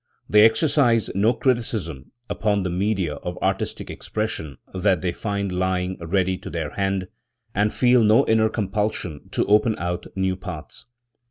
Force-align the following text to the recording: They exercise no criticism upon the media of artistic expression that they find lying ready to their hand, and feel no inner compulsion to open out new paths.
They 0.27 0.43
exercise 0.45 1.11
no 1.13 1.33
criticism 1.35 2.11
upon 2.27 2.63
the 2.63 2.71
media 2.71 3.17
of 3.17 3.37
artistic 3.39 3.91
expression 3.91 4.57
that 4.73 5.01
they 5.01 5.11
find 5.11 5.51
lying 5.51 5.99
ready 5.99 6.39
to 6.39 6.49
their 6.49 6.71
hand, 6.71 7.07
and 7.53 7.71
feel 7.71 8.01
no 8.03 8.25
inner 8.25 8.49
compulsion 8.49 9.29
to 9.29 9.45
open 9.45 9.75
out 9.77 10.07
new 10.15 10.35
paths. 10.35 10.87